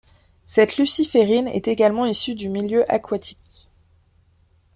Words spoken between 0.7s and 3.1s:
luciférine est également issue du milieu